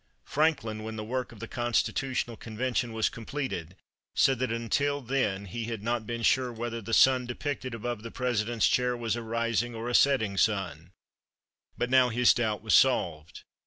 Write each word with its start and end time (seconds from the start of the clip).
Franklin, 0.25 0.81
when 0.81 0.95
the 0.95 1.03
work 1.03 1.31
of 1.31 1.39
the 1.39 1.47
Constitutional 1.47 2.35
Convention 2.35 2.91
was 2.91 3.07
completed, 3.07 3.75
said 4.15 4.39
that 4.39 4.51
until 4.51 4.99
then 4.99 5.45
he 5.45 5.65
had 5.65 5.83
not 5.83 6.07
been 6.07 6.23
sure 6.23 6.51
whether 6.51 6.81
the 6.81 6.91
sun 6.91 7.27
depicted 7.27 7.75
above 7.75 8.01
the 8.01 8.09
President's 8.09 8.67
chair 8.67 8.97
was 8.97 9.15
a 9.15 9.21
rising 9.21 9.75
or 9.75 9.87
a 9.87 9.93
setting 9.93 10.37
sun, 10.37 10.89
but 11.77 11.91
now 11.91 12.09
his 12.09 12.33
doubt 12.33 12.63
was 12.63 12.73
solved. 12.73 13.43